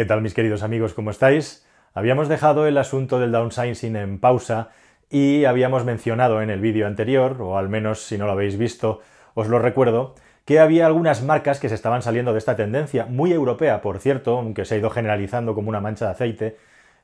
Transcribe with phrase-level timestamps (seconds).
[0.00, 0.94] ¿Qué tal mis queridos amigos?
[0.94, 1.66] ¿Cómo estáis?
[1.92, 4.70] Habíamos dejado el asunto del downsizing en pausa
[5.10, 9.00] y habíamos mencionado en el vídeo anterior, o al menos si no lo habéis visto,
[9.34, 10.14] os lo recuerdo,
[10.46, 14.38] que había algunas marcas que se estaban saliendo de esta tendencia, muy europea, por cierto,
[14.38, 16.56] aunque se ha ido generalizando como una mancha de aceite.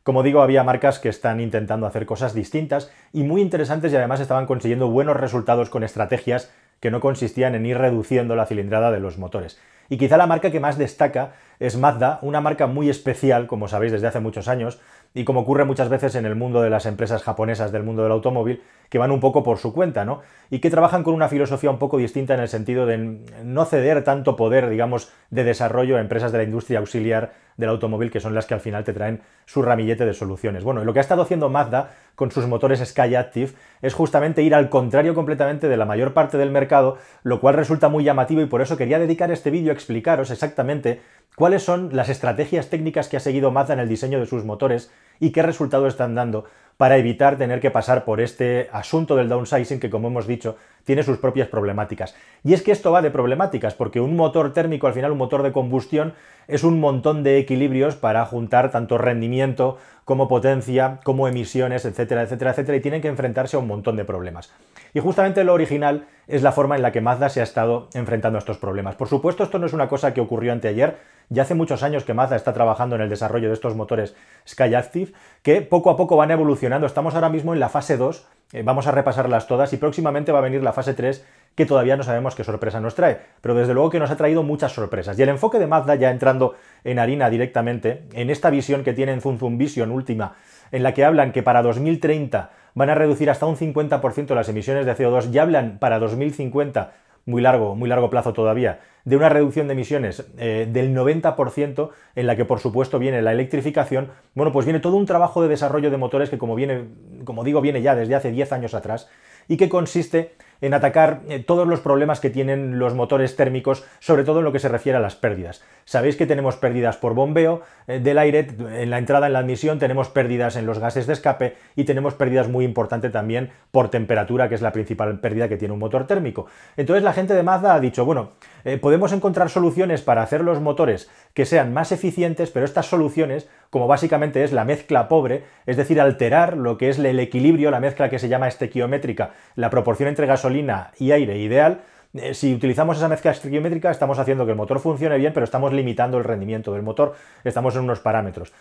[0.03, 4.21] Como digo, había marcas que están intentando hacer cosas distintas y muy interesantes y además
[4.21, 6.51] estaban consiguiendo buenos resultados con estrategias
[6.81, 9.59] que no consistían en ir reduciendo la cilindrada de los motores.
[9.89, 13.93] Y quizá la marca que más destaca es Mazda, una marca muy especial, como sabéis
[13.93, 14.81] desde hace muchos años,
[15.15, 18.13] y como ocurre muchas veces en el mundo de las empresas japonesas del mundo del
[18.13, 20.21] automóvil, que van un poco por su cuenta, ¿no?
[20.51, 22.99] Y que trabajan con una filosofía un poco distinta en el sentido de
[23.43, 28.11] no ceder tanto poder, digamos, de desarrollo a empresas de la industria auxiliar del automóvil,
[28.11, 30.65] que son las que al final te traen su ramillete de soluciones.
[30.65, 33.53] Bueno, lo que ha estado haciendo Mazda con sus motores Sky Active
[33.83, 37.89] es justamente ir al contrario completamente de la mayor parte del mercado, lo cual resulta
[37.89, 41.01] muy llamativo y por eso quería dedicar este vídeo a explicaros exactamente
[41.37, 44.91] cuáles son las estrategias técnicas que ha seguido Mazda en el diseño de sus motores
[45.21, 46.45] y qué resultados están dando
[46.77, 51.03] para evitar tener que pasar por este asunto del downsizing que, como hemos dicho, tiene
[51.03, 52.15] sus propias problemáticas.
[52.45, 55.43] Y es que esto va de problemáticas, porque un motor térmico, al final un motor
[55.43, 56.15] de combustión,
[56.49, 62.53] es un montón de equilibrios para juntar tanto rendimiento como potencia, como emisiones, etcétera, etcétera,
[62.53, 64.53] etcétera, y tienen que enfrentarse a un montón de problemas.
[64.95, 68.39] Y justamente lo original es la forma en la que Mazda se ha estado enfrentando
[68.39, 68.97] a estos problemas.
[68.97, 72.15] Por supuesto, esto no es una cosa que ocurrió anteayer, ya hace muchos años que
[72.15, 74.15] Mazda está trabajando en el desarrollo de estos motores
[74.49, 76.87] Skyactiv, que poco a poco van evolucionando.
[76.87, 80.39] Estamos ahora mismo en la fase 2, eh, vamos a repasarlas todas y próximamente va
[80.39, 81.25] a venir la fase 3
[81.57, 84.43] que todavía no sabemos qué sorpresa nos trae, pero desde luego que nos ha traído
[84.43, 85.19] muchas sorpresas.
[85.19, 89.39] Y el enfoque de Mazda, ya entrando en harina directamente, en esta visión que Zoom
[89.39, 90.35] Zoom Vision última,
[90.71, 94.87] en la que hablan que para 2030 van a reducir hasta un 50% las emisiones
[94.87, 96.93] de CO2 y hablan para 2050
[97.25, 102.27] muy largo, muy largo plazo todavía, de una reducción de emisiones eh, del 90%, en
[102.27, 105.91] la que por supuesto viene la electrificación, bueno, pues viene todo un trabajo de desarrollo
[105.91, 106.85] de motores que como viene,
[107.25, 109.09] como digo, viene ya desde hace 10 años atrás,
[109.49, 114.25] y que consiste en atacar eh, todos los problemas que tienen los motores térmicos, sobre
[114.25, 115.63] todo en lo que se refiere a las pérdidas.
[115.85, 119.79] Sabéis que tenemos pérdidas por bombeo eh, del aire, en la entrada, en la admisión,
[119.79, 124.49] tenemos pérdidas en los gases de escape y tenemos pérdidas muy importantes también por temperatura,
[124.49, 126.47] que es la principal pérdida que tiene un motor térmico.
[126.77, 128.33] Entonces la gente de Mazda ha dicho, bueno,
[128.65, 133.49] eh, podemos encontrar soluciones para hacer los motores que sean más eficientes, pero estas soluciones,
[133.71, 137.81] como básicamente es la mezcla pobre, es decir, alterar lo que es el equilibrio, la
[137.81, 141.81] mezcla que se llama estequiométrica, la proporción entre gasolina y aire ideal,
[142.15, 145.73] eh, si utilizamos esa mezcla estequiométrica estamos haciendo que el motor funcione bien, pero estamos
[145.73, 148.53] limitando el rendimiento del motor, estamos en unos parámetros.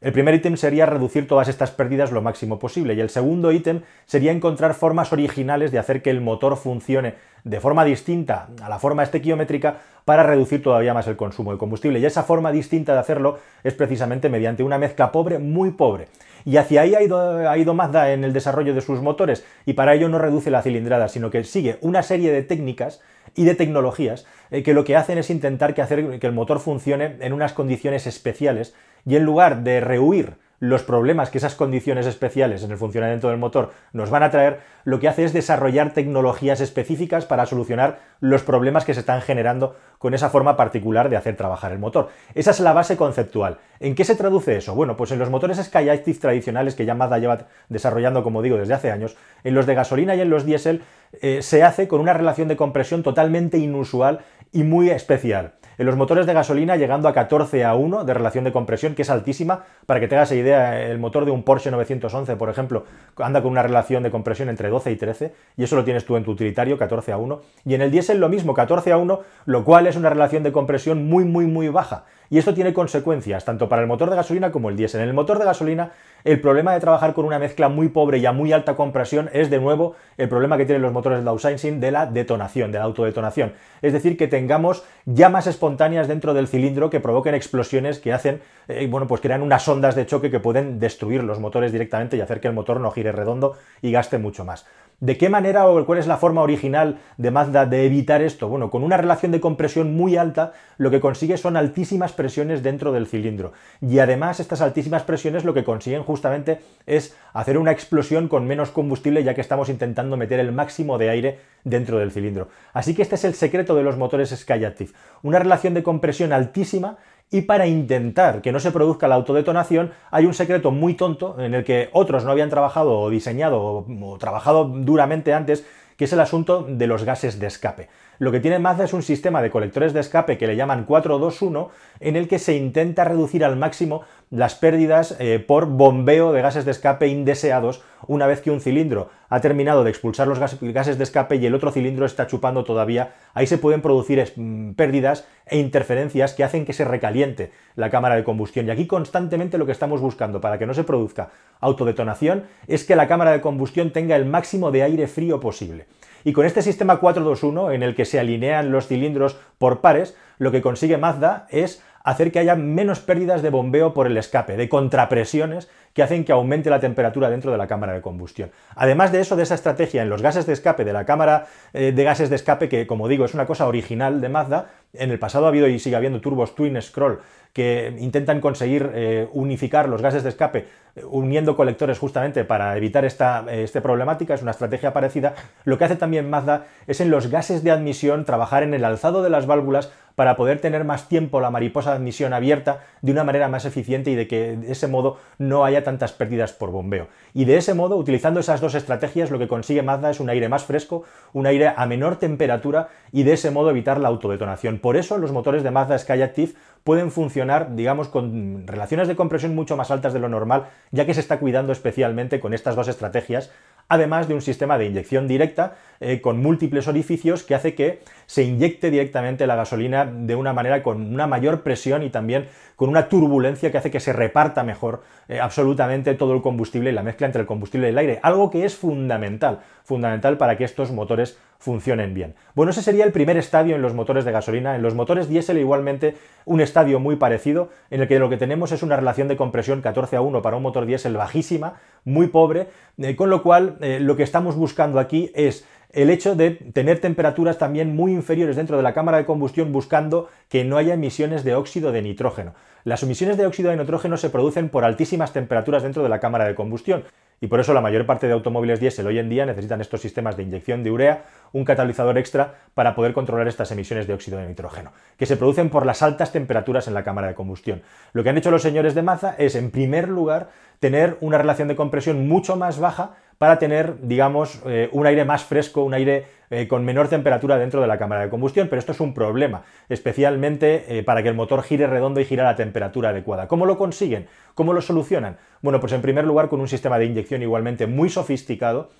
[0.00, 3.82] El primer ítem sería reducir todas estas pérdidas lo máximo posible y el segundo ítem
[4.06, 8.78] sería encontrar formas originales de hacer que el motor funcione de forma distinta a la
[8.78, 11.98] forma estequiométrica para reducir todavía más el consumo de combustible.
[11.98, 16.08] Y esa forma distinta de hacerlo es precisamente mediante una mezcla pobre, muy pobre.
[16.44, 19.72] Y hacia ahí ha ido, ha ido Mazda en el desarrollo de sus motores y
[19.72, 23.00] para ello no reduce la cilindrada, sino que sigue una serie de técnicas
[23.34, 26.60] y de tecnologías eh, que lo que hacen es intentar que hacer que el motor
[26.60, 28.74] funcione en unas condiciones especiales
[29.06, 33.36] y en lugar de rehuir los problemas que esas condiciones especiales en el funcionamiento del
[33.36, 38.42] motor nos van a traer, lo que hace es desarrollar tecnologías específicas para solucionar los
[38.42, 42.08] problemas que se están generando con esa forma particular de hacer trabajar el motor.
[42.34, 43.58] Esa es la base conceptual.
[43.78, 44.74] ¿En qué se traduce eso?
[44.74, 48.74] Bueno, pues en los motores Skyactiv tradicionales que ya Mazda lleva desarrollando, como digo, desde
[48.74, 50.82] hace años, en los de gasolina y en los diésel
[51.20, 54.20] eh, se hace con una relación de compresión totalmente inusual
[54.52, 58.44] y muy especial en los motores de gasolina llegando a 14 a 1 de relación
[58.44, 59.64] de compresión, que es altísima.
[59.86, 62.84] Para que te hagas idea, el motor de un Porsche 911, por ejemplo,
[63.16, 66.16] anda con una relación de compresión entre 12 y 13, y eso lo tienes tú
[66.16, 67.40] en tu utilitario, 14 a 1.
[67.64, 70.52] Y en el diésel lo mismo, 14 a 1, lo cual es una relación de
[70.52, 72.04] compresión muy, muy, muy baja.
[72.34, 75.02] Y esto tiene consecuencias tanto para el motor de gasolina como el diésel.
[75.02, 75.92] En el motor de gasolina,
[76.24, 79.50] el problema de trabajar con una mezcla muy pobre y a muy alta compresión es
[79.50, 82.86] de nuevo el problema que tienen los motores de downsizing de la detonación, de la
[82.86, 83.52] autodetonación.
[83.82, 88.88] Es decir, que tengamos llamas espontáneas dentro del cilindro que provoquen explosiones que hacen, eh,
[88.90, 92.40] bueno, pues crean unas ondas de choque que pueden destruir los motores directamente y hacer
[92.40, 94.66] que el motor no gire redondo y gaste mucho más.
[95.00, 98.48] ¿De qué manera o cuál es la forma original de Mazda de evitar esto?
[98.48, 102.92] Bueno, con una relación de compresión muy alta, lo que consigue son altísimas presiones dentro
[102.92, 103.52] del cilindro.
[103.80, 108.70] Y además, estas altísimas presiones lo que consiguen justamente es hacer una explosión con menos
[108.70, 112.48] combustible, ya que estamos intentando meter el máximo de aire dentro del cilindro.
[112.72, 114.94] Así que este es el secreto de los motores Skyactiv.
[115.22, 116.98] Una relación de compresión altísima
[117.30, 121.54] y para intentar que no se produzca la autodetonación hay un secreto muy tonto en
[121.54, 125.66] el que otros no habían trabajado o diseñado o, trabajado duramente antes,
[125.96, 127.88] que es el asunto de los gases de escape.
[128.18, 131.70] lo que tiene Mazda es un sistema de colectores de escape que le llaman 421,
[132.00, 136.64] en el que se intenta reducir al máximo las pérdidas eh, por bombeo de gases
[136.64, 141.04] de escape indeseados una vez que un cilindro ha terminado de expulsar los gases de
[141.04, 143.14] escape y el otro cilindro está chupando todavía.
[143.32, 148.16] Ahí se pueden producir mm, pérdidas e interferencias que hacen que se recaliente la cámara
[148.16, 148.66] de combustión.
[148.66, 151.30] Y aquí constantemente lo que estamos buscando para que no se produzca
[151.60, 155.86] autodetonación es que la cámara de combustión tenga el máximo de aire frío posible.
[156.24, 160.50] Y con este sistema 421, en el que se alinean los cilindros por pares, lo
[160.50, 164.68] que consigue Mazda es hacer que haya menos pérdidas de bombeo por el escape, de
[164.68, 168.50] contrapresiones que hacen que aumente la temperatura dentro de la cámara de combustión.
[168.74, 171.92] Además de eso, de esa estrategia en los gases de escape de la cámara eh,
[171.92, 175.18] de gases de escape, que como digo es una cosa original de Mazda, en el
[175.18, 177.20] pasado ha habido y sigue habiendo turbos Twin Scroll
[177.52, 183.04] que intentan conseguir eh, unificar los gases de escape eh, uniendo colectores justamente para evitar
[183.04, 185.34] esta, esta, problemática, es una estrategia parecida.
[185.64, 189.22] Lo que hace también Mazda es en los gases de admisión trabajar en el alzado
[189.22, 193.22] de las válvulas para poder tener más tiempo la mariposa de admisión abierta de una
[193.22, 197.06] manera más eficiente y de que de ese modo no haya tantas pérdidas por bombeo.
[197.32, 200.48] Y de ese modo, utilizando esas dos estrategias, lo que consigue Mazda es un aire
[200.48, 204.78] más fresco, un aire a menor temperatura y de ese modo evitar la autodetonación.
[204.78, 209.76] Por eso los motores de Mazda Skyactiv pueden funcionar, digamos, con relaciones de compresión mucho
[209.76, 213.50] más altas de lo normal, ya que se está cuidando especialmente con estas dos estrategias
[213.88, 218.42] además de un sistema de inyección directa eh, con múltiples orificios que hace que se
[218.42, 223.08] inyecte directamente la gasolina de una manera con una mayor presión y también con una
[223.08, 227.26] turbulencia que hace que se reparta mejor eh, absolutamente todo el combustible y la mezcla
[227.26, 231.38] entre el combustible y el aire, algo que es fundamental, fundamental para que estos motores
[231.64, 232.34] funcionen bien.
[232.54, 234.76] Bueno, ese sería el primer estadio en los motores de gasolina.
[234.76, 238.70] En los motores diésel igualmente un estadio muy parecido, en el que lo que tenemos
[238.72, 242.68] es una relación de compresión 14 a 1 para un motor diésel bajísima, muy pobre,
[242.98, 247.00] eh, con lo cual eh, lo que estamos buscando aquí es el hecho de tener
[247.00, 251.44] temperaturas también muy inferiores dentro de la cámara de combustión buscando que no haya emisiones
[251.44, 252.54] de óxido de nitrógeno.
[252.84, 256.44] Las emisiones de óxido de nitrógeno se producen por altísimas temperaturas dentro de la cámara
[256.44, 257.04] de combustión
[257.40, 260.36] y por eso la mayor parte de automóviles diésel hoy en día necesitan estos sistemas
[260.36, 264.48] de inyección de urea, un catalizador extra para poder controlar estas emisiones de óxido de
[264.48, 267.82] nitrógeno, que se producen por las altas temperaturas en la cámara de combustión.
[268.12, 270.50] Lo que han hecho los señores de Maza es, en primer lugar,
[270.80, 275.44] tener una relación de compresión mucho más baja para tener, digamos, eh, un aire más
[275.44, 278.92] fresco, un aire eh, con menor temperatura dentro de la cámara de combustión, pero esto
[278.92, 282.56] es un problema, especialmente eh, para que el motor gire redondo y gire a la
[282.56, 283.48] temperatura adecuada.
[283.48, 284.26] ¿Cómo lo consiguen?
[284.54, 285.36] ¿Cómo lo solucionan?
[285.62, 288.90] Bueno, pues en primer lugar con un sistema de inyección igualmente muy sofisticado,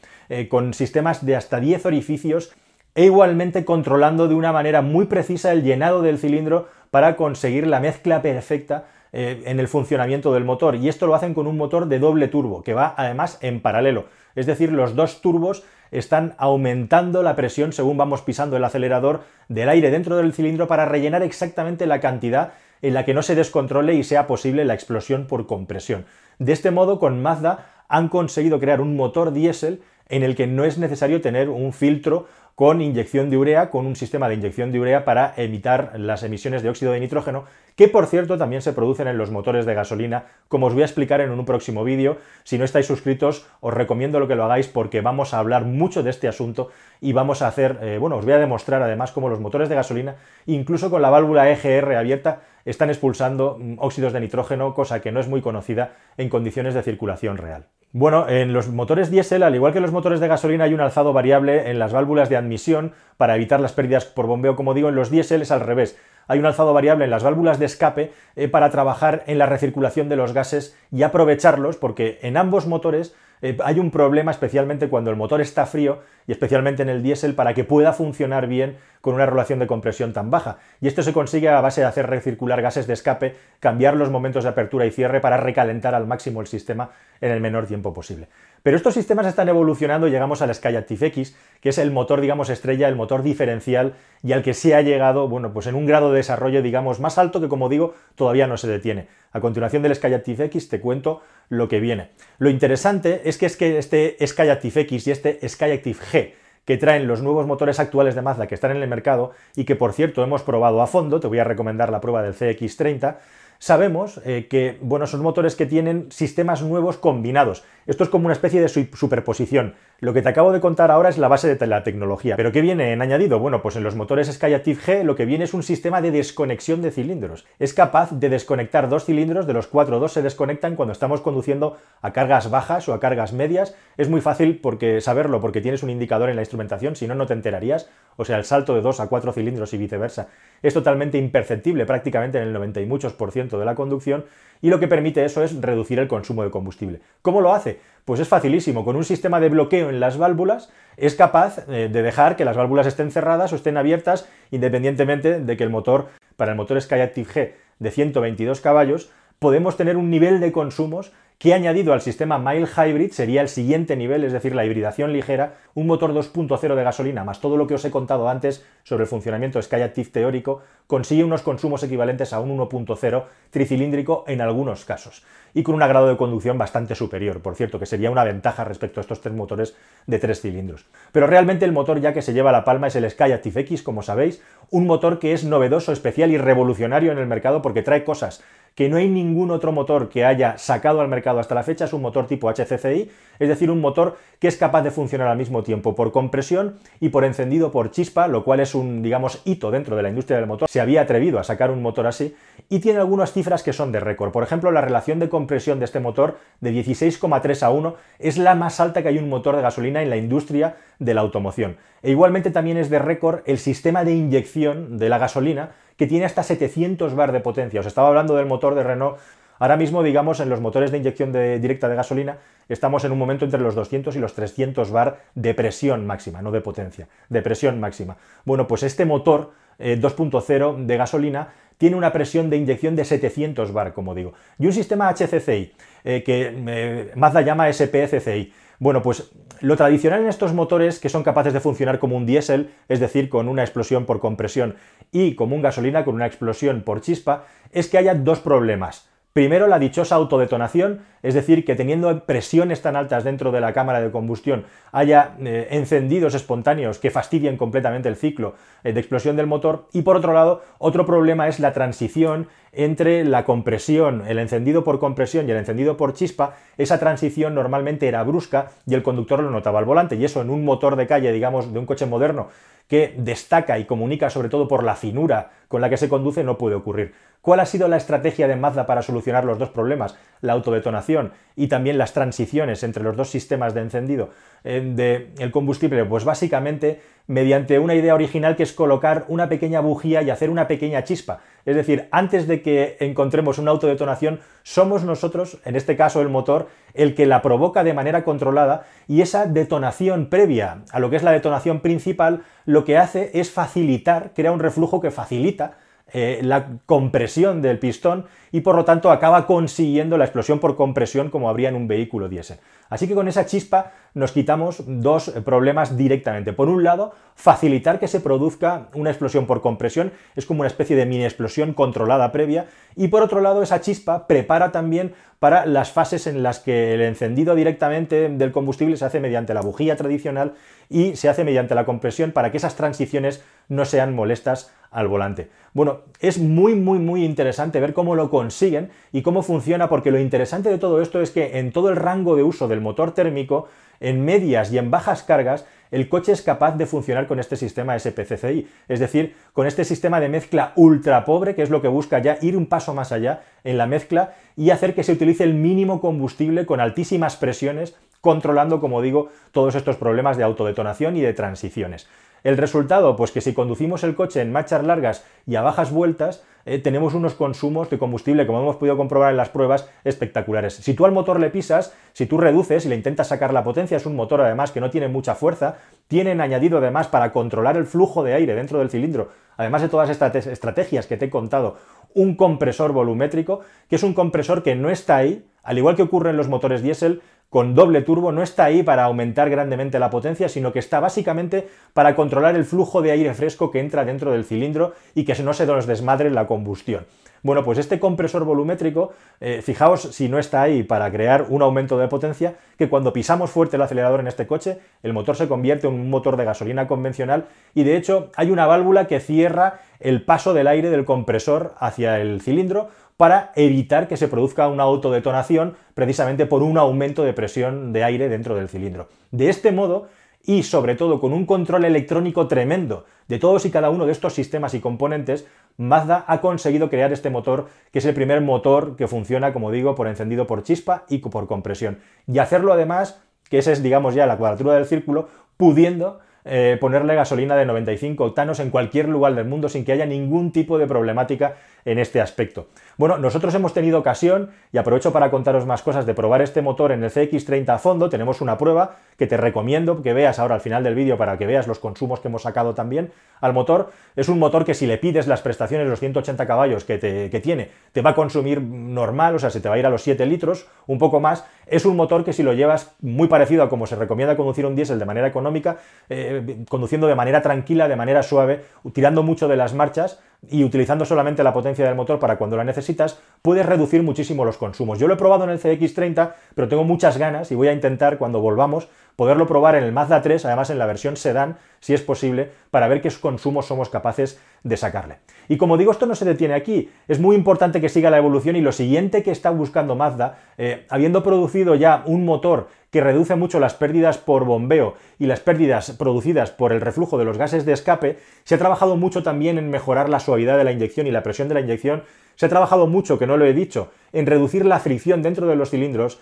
[0.49, 2.55] con sistemas de hasta 10 orificios
[2.95, 7.79] e igualmente controlando de una manera muy precisa el llenado del cilindro para conseguir la
[7.79, 10.77] mezcla perfecta en el funcionamiento del motor.
[10.77, 14.07] Y esto lo hacen con un motor de doble turbo, que va además en paralelo.
[14.35, 19.69] Es decir, los dos turbos están aumentando la presión según vamos pisando el acelerador del
[19.69, 23.95] aire dentro del cilindro para rellenar exactamente la cantidad en la que no se descontrole
[23.95, 26.05] y sea posible la explosión por compresión.
[26.39, 30.65] De este modo, con Mazda han conseguido crear un motor diésel en el que no
[30.65, 34.79] es necesario tener un filtro con inyección de urea, con un sistema de inyección de
[34.79, 39.09] urea para evitar las emisiones de óxido de nitrógeno, que por cierto también se producen
[39.09, 42.19] en los motores de gasolina, como os voy a explicar en un próximo vídeo.
[42.45, 46.05] Si no estáis suscritos, os recomiendo lo que lo hagáis porque vamos a hablar mucho
[46.05, 46.69] de este asunto
[47.01, 49.75] y vamos a hacer, eh, bueno, os voy a demostrar además cómo los motores de
[49.75, 50.17] gasolina,
[50.47, 55.19] incluso con la válvula EGR abierta, están expulsando mm, óxidos de nitrógeno, cosa que no
[55.19, 57.67] es muy conocida en condiciones de circulación real.
[57.97, 60.81] Bueno, en los motores diésel, al igual que en los motores de gasolina, hay un
[60.81, 64.57] alzado variable en las válvulas de admisión para evitar las pérdidas por bombeo.
[64.57, 65.97] Como digo, en los diésel es al revés.
[66.27, 70.09] Hay un alzado variable en las válvulas de escape eh, para trabajar en la recirculación
[70.09, 75.11] de los gases y aprovecharlos, porque en ambos motores eh, hay un problema especialmente cuando
[75.11, 79.15] el motor está frío y especialmente en el diésel para que pueda funcionar bien con
[79.15, 80.59] una relación de compresión tan baja.
[80.81, 84.45] Y esto se consigue a base de hacer recircular gases de escape, cambiar los momentos
[84.45, 88.29] de apertura y cierre para recalentar al máximo el sistema en el menor tiempo posible.
[88.65, 92.49] Pero estos sistemas están evolucionando y llegamos al Skyactiv X, que es el motor, digamos,
[92.49, 93.93] estrella, el motor diferencial
[94.23, 97.19] y al que se ha llegado, bueno, pues en un grado de desarrollo, digamos, más
[97.19, 99.07] alto que, como digo, todavía no se detiene.
[99.33, 102.13] A continuación del Skyactiv X te cuento lo que viene.
[102.39, 106.33] Lo interesante es que, es que este Skyactiv X y este Skyactiv G
[106.65, 109.77] que traen los nuevos motores actuales de Mazda que están en el mercado y que
[109.77, 113.17] por cierto hemos probado a fondo, te voy a recomendar la prueba del CX30,
[113.65, 117.65] sabemos eh, que bueno, son motores que tienen sistemas nuevos combinados.
[117.87, 119.75] Esto es como una especie de superposición.
[120.01, 122.37] Lo que te acabo de contar ahora es la base de la tecnología.
[122.37, 123.39] ¿Pero qué viene en añadido?
[123.39, 126.83] Bueno, pues en los motores Skyactiv G lo que viene es un sistema de desconexión
[126.83, 127.47] de cilindros.
[127.59, 131.79] Es capaz de desconectar dos cilindros, de los cuatro dos se desconectan cuando estamos conduciendo
[132.03, 133.75] a cargas bajas o a cargas medias.
[133.97, 134.61] Es muy fácil
[135.01, 137.89] saberlo porque tienes un indicador en la instrumentación, si no, no te enterarías.
[138.17, 140.29] O sea, el salto de dos a cuatro cilindros y viceversa
[140.63, 144.25] es totalmente imperceptible prácticamente en el 90 y muchos por ciento de la conducción
[144.63, 147.01] y lo que permite eso es reducir el consumo de combustible.
[147.21, 147.81] ¿Cómo lo hace?
[148.05, 152.03] Pues es facilísimo, con un sistema de bloqueo en las válvulas es capaz eh, de
[152.03, 156.53] dejar que las válvulas estén cerradas o estén abiertas independientemente de que el motor, para
[156.53, 161.93] el motor Skyactiv G de 122 caballos, podemos tener un nivel de consumos que añadido
[161.93, 166.15] al sistema Mile Hybrid sería el siguiente nivel, es decir, la hibridación ligera, un motor
[166.15, 170.13] 2.0 de gasolina, más todo lo que os he contado antes sobre el funcionamiento Skyactiv
[170.13, 175.25] teórico, consigue unos consumos equivalentes a un 1.0 tricilíndrico en algunos casos,
[175.55, 179.01] y con un grado de conducción bastante superior, por cierto, que sería una ventaja respecto
[179.01, 179.77] a estos tres motores
[180.07, 180.87] de tres cilindros.
[181.13, 184.03] Pero realmente el motor ya que se lleva la palma es el Skyactiv X, como
[184.03, 188.43] sabéis, un motor que es novedoso, especial y revolucionario en el mercado porque trae cosas
[188.75, 191.93] que no hay ningún otro motor que haya sacado al mercado hasta la fecha, es
[191.93, 195.63] un motor tipo HCCI, es decir, un motor que es capaz de funcionar al mismo
[195.63, 199.97] tiempo por compresión y por encendido por chispa, lo cual es un, digamos, hito dentro
[199.97, 200.69] de la industria del motor.
[200.69, 202.35] Se había atrevido a sacar un motor así
[202.69, 204.33] y tiene algunas cifras que son de récord.
[204.33, 208.55] Por ejemplo, la relación de compresión de este motor de 16,3 a 1 es la
[208.55, 211.77] más alta que hay un motor de gasolina en la industria de la automoción.
[212.03, 216.25] E igualmente también es de récord el sistema de inyección de la gasolina que tiene
[216.25, 217.81] hasta 700 bar de potencia.
[217.81, 219.19] Os estaba hablando del motor de Renault.
[219.59, 223.45] Ahora mismo, digamos, en los motores de inyección directa de gasolina, estamos en un momento
[223.45, 227.81] entre los 200 y los 300 bar de presión máxima, no de potencia, de presión
[227.81, 228.17] máxima.
[228.45, 233.73] Bueno, pues este motor 2.0 eh, de gasolina tiene una presión de inyección de 700
[233.73, 235.73] bar, como digo, y un sistema HCCI,
[236.05, 238.53] eh, que eh, Mazda llama SPCCI.
[238.79, 239.31] Bueno, pues
[239.61, 243.29] lo tradicional en estos motores que son capaces de funcionar como un diésel, es decir,
[243.29, 244.77] con una explosión por compresión,
[245.13, 249.09] y como un gasolina con una explosión por chispa, es que haya dos problemas.
[249.35, 254.01] Primero, la dichosa autodetonación, es decir, que teniendo presiones tan altas dentro de la cámara
[254.01, 259.49] de combustión haya eh, encendidos espontáneos que fastidien completamente el ciclo eh, de explosión del
[259.49, 259.89] motor.
[259.93, 265.01] Y por otro lado, otro problema es la transición entre la compresión, el encendido por
[265.01, 266.55] compresión y el encendido por chispa.
[266.79, 270.15] Esa transición normalmente era brusca y el conductor lo notaba al volante.
[270.15, 272.51] Y eso en un motor de calle, digamos, de un coche moderno
[272.89, 276.59] que destaca y comunica sobre todo por la finura con la que se conduce, no
[276.59, 277.15] puede ocurrir.
[277.41, 280.17] ¿Cuál ha sido la estrategia de Mazda para solucionar los dos problemas?
[280.41, 284.31] La autodetonación y también las transiciones entre los dos sistemas de encendido
[284.65, 286.07] eh, del combustible.
[286.07, 290.67] Pues básicamente mediante una idea original que es colocar una pequeña bujía y hacer una
[290.69, 291.41] pequeña chispa.
[291.67, 296.69] Es decir, antes de que encontremos una autodetonación, somos nosotros, en este caso el motor,
[296.93, 301.23] el que la provoca de manera controlada y esa detonación previa a lo que es
[301.23, 305.79] la detonación principal, lo que hace es facilitar, crea un reflujo que facilita
[306.13, 311.31] eh, la compresión del pistón y por lo tanto acaba consiguiendo la explosión por compresión
[311.31, 312.59] como habría en un vehículo diésel.
[312.89, 316.53] Así que con esa chispa nos quitamos dos problemas directamente.
[316.53, 320.95] Por un lado, facilitar que se produzca una explosión por compresión, es como una especie
[320.95, 325.91] de mini explosión controlada previa, y por otro lado, esa chispa prepara también para las
[325.91, 330.55] fases en las que el encendido directamente del combustible se hace mediante la bujía tradicional
[330.89, 335.51] y se hace mediante la compresión para que esas transiciones no sean molestas al volante.
[335.75, 340.21] Bueno, es muy, muy, muy interesante ver cómo lo consiguen y cómo funciona, porque lo
[340.21, 343.69] interesante de todo esto es que en todo el rango de uso del motor térmico,
[344.01, 347.99] en medias y en bajas cargas, el coche es capaz de funcionar con este sistema
[347.99, 352.21] SPCCI, es decir, con este sistema de mezcla ultra pobre, que es lo que busca
[352.21, 355.55] ya ir un paso más allá en la mezcla y hacer que se utilice el
[355.55, 361.35] mínimo combustible con altísimas presiones, controlando, como digo, todos estos problemas de autodetonación y de
[361.35, 362.09] transiciones.
[362.43, 366.43] El resultado, pues que si conducimos el coche en marchas largas y a bajas vueltas,
[366.65, 370.73] eh, tenemos unos consumos de combustible, como hemos podido comprobar en las pruebas, espectaculares.
[370.73, 373.99] Si tú al motor le pisas, si tú reduces y le intentas sacar la potencia,
[373.99, 375.77] es un motor además que no tiene mucha fuerza,
[376.09, 379.29] tienen añadido además para controlar el flujo de aire dentro del cilindro,
[379.59, 381.77] además de todas estas estrategias que te he contado,
[382.15, 386.31] un compresor volumétrico, que es un compresor que no está ahí, al igual que ocurre
[386.31, 390.49] en los motores diésel, con doble turbo no está ahí para aumentar grandemente la potencia,
[390.49, 394.45] sino que está básicamente para controlar el flujo de aire fresco que entra dentro del
[394.45, 397.07] cilindro y que no se nos desmadre la combustión.
[397.45, 401.99] Bueno, pues este compresor volumétrico, eh, fijaos si no está ahí para crear un aumento
[401.99, 405.87] de potencia, que cuando pisamos fuerte el acelerador en este coche, el motor se convierte
[405.87, 407.45] en un motor de gasolina convencional
[407.75, 412.19] y de hecho hay una válvula que cierra el paso del aire del compresor hacia
[412.19, 417.93] el cilindro, para evitar que se produzca una autodetonación precisamente por un aumento de presión
[417.93, 419.09] de aire dentro del cilindro.
[419.31, 420.09] De este modo,
[420.43, 424.35] y sobre todo con un control electrónico tremendo de todos y cada uno de estos
[424.35, 429.09] sistemas y componentes, Mazda ha conseguido crear este motor, que es el primer motor que
[429.09, 432.01] funciona, como digo, por encendido por chispa y por compresión.
[432.27, 437.15] Y hacerlo además, que esa es, digamos, ya la cuadratura del círculo, pudiendo eh, ponerle
[437.15, 440.87] gasolina de 95 octanos en cualquier lugar del mundo sin que haya ningún tipo de
[440.87, 442.69] problemática en este aspecto.
[442.97, 446.93] Bueno, nosotros hemos tenido ocasión, y aprovecho para contaros más cosas, de probar este motor
[446.93, 448.09] en el CX30 a fondo.
[448.09, 451.47] Tenemos una prueba que te recomiendo que veas ahora al final del vídeo para que
[451.47, 453.91] veas los consumos que hemos sacado también al motor.
[454.17, 456.99] Es un motor que si le pides las prestaciones, los 180 caballos que,
[457.43, 460.03] tiene, te va a consumir normal, o sea, se te va a ir a los
[460.03, 461.45] 7 litros, un poco más.
[461.67, 464.77] Es un motor que si lo llevas muy parecido a como se recomienda conducir un
[464.77, 466.34] diésel de manera económica, eh,
[466.69, 471.43] conduciendo de manera tranquila, de manera suave, tirando mucho de las marchas, y utilizando solamente
[471.43, 474.99] la potencia del motor para cuando la necesitas, puedes reducir muchísimo los consumos.
[474.99, 478.19] Yo lo he probado en el CX30, pero tengo muchas ganas y voy a intentar
[478.19, 482.03] cuando volvamos poderlo probar en el Mazda 3, además en la versión sedán, si es
[482.03, 485.19] posible, para ver qué consumos somos capaces de sacarle.
[485.49, 488.57] Y como digo, esto no se detiene aquí, es muy importante que siga la evolución
[488.57, 493.35] y lo siguiente que está buscando Mazda, eh, habiendo producido ya un motor que reduce
[493.35, 497.65] mucho las pérdidas por bombeo y las pérdidas producidas por el reflujo de los gases
[497.65, 501.11] de escape, se ha trabajado mucho también en mejorar la suavidad de la inyección y
[501.11, 502.03] la presión de la inyección,
[502.37, 505.57] se ha trabajado mucho, que no lo he dicho, en reducir la fricción dentro de
[505.57, 506.19] los cilindros,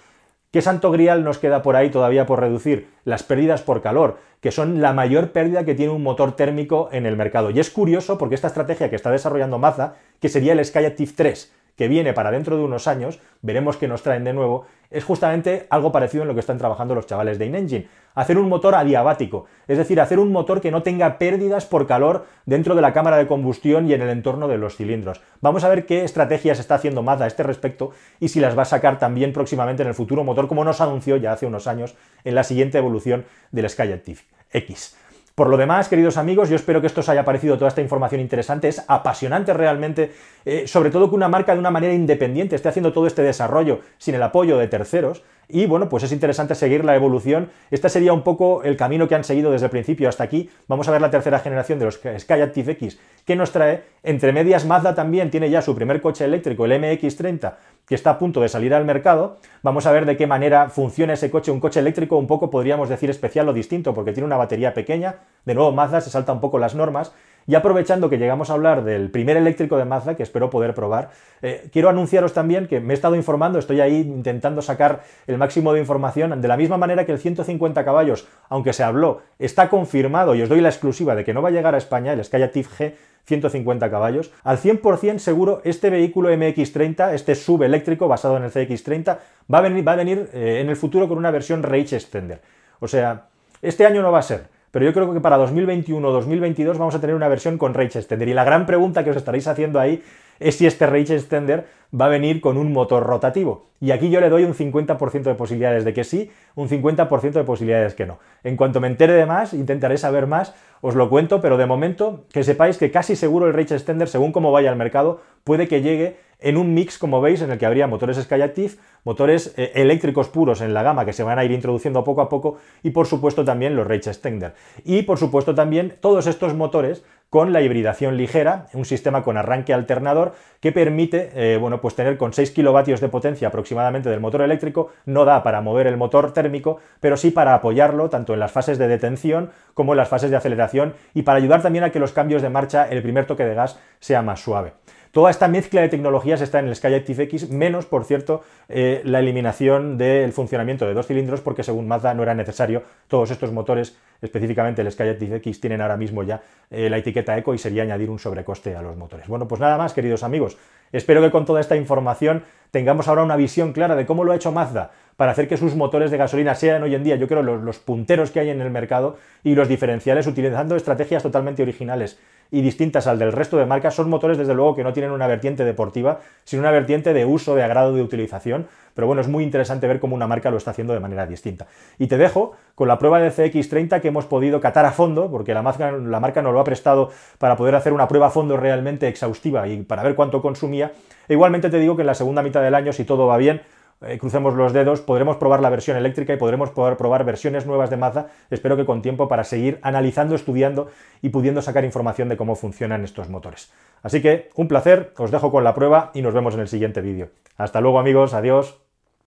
[0.53, 2.91] ¿Qué santo grial nos queda por ahí todavía por reducir?
[3.07, 7.07] Las pérdidas por calor, que son la mayor pérdida que tiene un motor térmico en
[7.07, 7.49] el mercado.
[7.49, 11.55] Y es curioso porque esta estrategia que está desarrollando Mazda, que sería el Skyactiv 3,
[11.77, 15.67] que viene para dentro de unos años, veremos que nos traen de nuevo, es justamente
[15.71, 17.89] algo parecido en lo que están trabajando los chavales de InEngine.
[18.15, 22.27] Hacer un motor adiabático, es decir, hacer un motor que no tenga pérdidas por calor
[22.45, 25.23] dentro de la cámara de combustión y en el entorno de los cilindros.
[25.41, 28.63] Vamos a ver qué estrategias está haciendo Mazda a este respecto y si las va
[28.63, 31.97] a sacar también próximamente en el futuro motor, como nos anunció ya hace unos años
[32.25, 34.21] en la siguiente evolución del Skyactiv
[34.53, 34.97] X.
[35.35, 38.21] Por lo demás, queridos amigos, yo espero que esto os haya parecido toda esta información
[38.21, 38.69] interesante.
[38.69, 40.13] Es apasionante realmente,
[40.45, 43.81] eh, sobre todo que una marca de una manera independiente esté haciendo todo este desarrollo
[43.97, 45.23] sin el apoyo de terceros.
[45.49, 47.51] Y bueno, pues es interesante seguir la evolución.
[47.71, 50.51] Este sería un poco el camino que han seguido desde el principio hasta aquí.
[50.69, 53.85] Vamos a ver la tercera generación de los Skyactiv X que nos trae.
[54.03, 57.55] Entre medias, Mazda también tiene ya su primer coche eléctrico, el MX30,
[57.93, 59.37] que está a punto de salir al mercado.
[59.61, 62.89] Vamos a ver de qué manera funciona ese coche, un coche eléctrico un poco podríamos
[62.89, 65.17] decir especial o distinto, porque tiene una batería pequeña.
[65.45, 67.13] De nuevo, Mazda se salta un poco las normas
[67.47, 71.11] y aprovechando que llegamos a hablar del primer eléctrico de Mazda, que espero poder probar,
[71.43, 75.75] eh, quiero anunciaros también que me he estado informando, estoy ahí intentando sacar el máximo
[75.75, 80.35] de información, de la misma manera que el 150 caballos, aunque se habló, está confirmado
[80.35, 82.69] y os doy la exclusiva de que no va a llegar a España, el Skyactiv
[82.71, 88.51] G 150 caballos, al 100% seguro este vehículo MX30, este sub eléctrico basado en el
[88.51, 89.19] CX30,
[89.53, 92.41] va a venir, va a venir eh, en el futuro con una versión Range Extender.
[92.81, 93.27] O sea,
[93.61, 96.95] este año no va a ser, pero yo creo que para 2021 o 2022 vamos
[96.95, 98.29] a tener una versión con Range Extender.
[98.29, 100.03] Y la gran pregunta que os estaréis haciendo ahí
[100.45, 101.67] es si este Range Extender
[101.99, 103.67] va a venir con un motor rotativo.
[103.81, 107.45] Y aquí yo le doy un 50% de posibilidades de que sí, un 50% de
[107.45, 108.19] posibilidades que no.
[108.45, 112.25] En cuanto me entere de más, intentaré saber más, os lo cuento, pero de momento
[112.33, 115.83] que sepáis que casi seguro el Range Extender, según cómo vaya al mercado, puede que
[115.83, 120.29] llegue en un mix, como veis, en el que habría motores Skyactiv, motores eh, eléctricos
[120.29, 123.07] puros en la gama que se van a ir introduciendo poco a poco y por
[123.07, 124.55] supuesto también los Range Extender.
[124.85, 129.73] Y por supuesto también todos estos motores con la hibridación ligera, un sistema con arranque
[129.73, 134.43] alternador que permite eh, bueno, pues tener con 6 kilovatios de potencia aproximadamente del motor
[134.43, 138.53] eléctrico, no da para mover el motor térmico, pero sí para apoyarlo tanto en las
[138.53, 142.01] fases de detención como en las fases de aceleración y para ayudar también a que
[142.01, 144.75] los cambios de marcha, el primer toque de gas, sea más suave.
[145.13, 149.19] Toda esta mezcla de tecnologías está en el Skyactiv X, menos, por cierto, eh, la
[149.19, 152.83] eliminación del funcionamiento de dos cilindros, porque según Mazda no era necesario.
[153.09, 157.53] Todos estos motores, específicamente el Skyactiv X, tienen ahora mismo ya eh, la etiqueta Eco
[157.53, 159.29] y sería añadir un sobrecoste a los motores.
[159.29, 160.57] Bueno, pues nada más, queridos amigos.
[160.93, 164.37] Espero que con toda esta información tengamos ahora una visión clara de cómo lo ha
[164.37, 167.45] hecho Mazda para hacer que sus motores de gasolina sean hoy en día, yo creo,
[167.45, 172.19] los punteros que hay en el mercado y los diferenciales utilizando estrategias totalmente originales
[172.51, 175.29] y distintas al del resto de marcas, son motores desde luego que no tienen una
[175.29, 179.45] vertiente deportiva, sino una vertiente de uso, de agrado, de utilización, pero bueno, es muy
[179.45, 181.69] interesante ver cómo una marca lo está haciendo de manera distinta.
[182.01, 185.55] Y te dejo con la prueba de CX30 que hemos podido catar a fondo, porque
[185.55, 188.57] la marca, la marca nos lo ha prestado para poder hacer una prueba a fondo
[188.57, 190.91] realmente exhaustiva y para ver cuánto consumía.
[191.29, 193.63] E igualmente te digo que en la segunda mitad del año, si todo va bien,
[194.05, 197.91] eh, crucemos los dedos, podremos probar la versión eléctrica y podremos poder probar versiones nuevas
[197.91, 200.89] de Mazda, espero que con tiempo para seguir analizando, estudiando
[201.21, 203.73] y pudiendo sacar información de cómo funcionan estos motores.
[204.03, 207.01] Así que un placer, os dejo con la prueba y nos vemos en el siguiente
[207.01, 207.31] vídeo.
[207.57, 208.82] Hasta luego amigos, adiós.